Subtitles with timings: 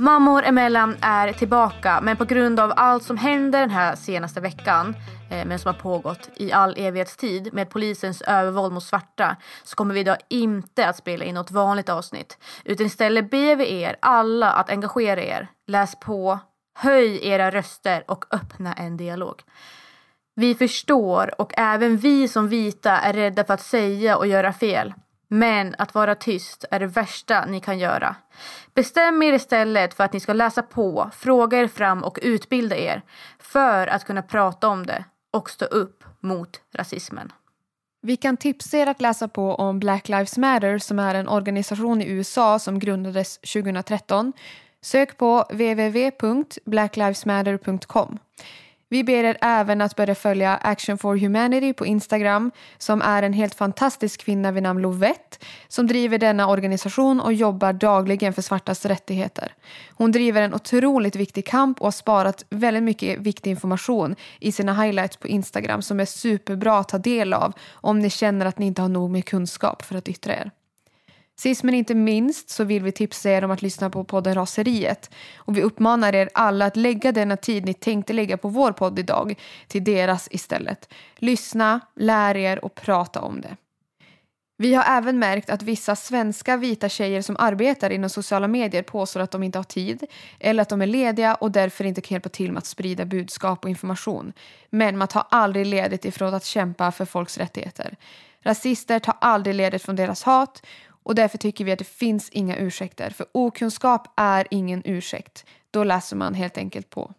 [0.00, 4.94] Mammor emellan är tillbaka men på grund av allt som händer den här senaste veckan
[5.30, 9.94] eh, men som har pågått i all evighetstid med polisens övervåld mot svarta så kommer
[9.94, 14.52] vi idag inte att spela in något vanligt avsnitt utan istället ber vi er alla
[14.52, 16.38] att engagera er, läs på,
[16.78, 19.42] höj era röster och öppna en dialog.
[20.34, 24.94] Vi förstår och även vi som vita är rädda för att säga och göra fel.
[25.32, 28.16] Men att vara tyst är det värsta ni kan göra.
[28.74, 33.02] Bestäm er istället för att ni ska läsa på, fråga er fram och utbilda er
[33.38, 37.32] för att kunna prata om det och stå upp mot rasismen.
[38.02, 42.02] Vi kan tipsa er att läsa på om Black Lives Matter som är en organisation
[42.02, 44.32] i USA som grundades 2013.
[44.82, 48.18] Sök på www.blacklivesmatter.com.
[48.92, 53.32] Vi ber er även att börja följa Action for Humanity på Instagram som är en
[53.32, 58.86] helt fantastisk kvinna vid namn Lovette som driver denna organisation och jobbar dagligen för svartas
[58.86, 59.54] rättigheter.
[59.90, 64.82] Hon driver en otroligt viktig kamp och har sparat väldigt mycket viktig information i sina
[64.82, 68.66] highlights på Instagram som är superbra att ta del av om ni känner att ni
[68.66, 70.50] inte har nog med kunskap för att yttra er.
[71.40, 75.10] Sist men inte minst så vill vi tipsa er om att lyssna på podden Raseriet.
[75.36, 78.98] Och vi uppmanar er alla att lägga denna tid ni tänkte lägga på vår podd
[78.98, 79.34] idag
[79.68, 80.94] till deras istället.
[81.16, 83.56] Lyssna, lär er och prata om det.
[84.56, 89.20] Vi har även märkt att vissa svenska vita tjejer som arbetar inom sociala medier påstår
[89.20, 90.04] att de inte har tid
[90.40, 93.64] eller att de är lediga och därför inte kan hjälpa till med att sprida budskap
[93.64, 94.32] och information.
[94.70, 97.96] Men man tar aldrig ledigt ifrån att kämpa för folks rättigheter.
[98.42, 100.62] Rasister tar aldrig ledigt från deras hat
[101.02, 103.10] och därför tycker vi att det finns inga ursäkter.
[103.10, 105.44] För okunskap är ingen ursäkt.
[105.70, 107.12] Då läser man helt enkelt på.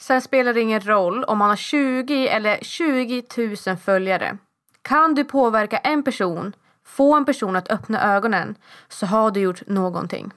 [0.00, 3.22] Sen spelar det ingen roll om man har 20 eller 20
[3.66, 4.38] 000 följare.
[4.82, 6.52] Kan du påverka en person,
[6.84, 8.54] få en person att öppna ögonen,
[8.88, 10.30] så har du gjort någonting.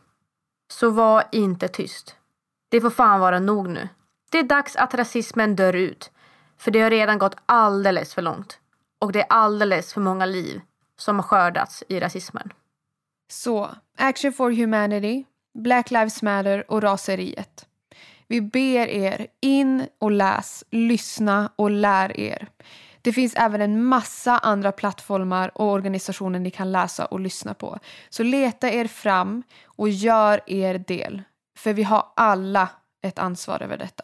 [0.72, 2.16] Så var inte tyst.
[2.69, 3.90] Det får fan vara nog nu.
[4.31, 6.12] Det är dags att rasismen dör ut.
[6.58, 8.59] För det har redan gått alldeles för långt.
[9.00, 10.62] Och det är alldeles för många liv
[10.97, 12.53] som har skördats i rasismen.
[13.31, 17.66] Så, Action for Humanity, Black Lives Matter och raseriet.
[18.28, 22.47] Vi ber er in och läs, lyssna och lär er.
[23.02, 27.79] Det finns även en massa andra plattformar och organisationer ni kan läsa och lyssna på.
[28.09, 31.22] Så leta er fram och gör er del.
[31.58, 32.70] För vi har alla
[33.02, 34.03] ett ansvar över detta.